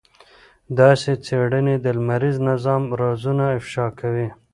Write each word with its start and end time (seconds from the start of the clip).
داسې 0.79 1.11
څېړنې 1.25 1.75
د 1.85 1.85
لمریز 1.97 2.37
نظام 2.49 2.83
رازونه 3.01 3.45
افشا 3.57 3.87
کوي. 3.99 4.27